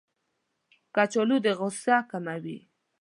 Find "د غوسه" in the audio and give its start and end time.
1.45-1.97